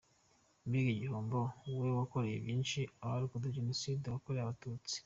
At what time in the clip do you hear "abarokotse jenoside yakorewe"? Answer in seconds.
3.03-4.43